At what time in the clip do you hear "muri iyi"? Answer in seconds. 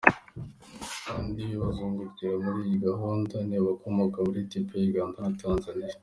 2.45-2.77